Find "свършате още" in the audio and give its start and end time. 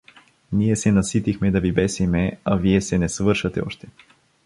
3.09-3.87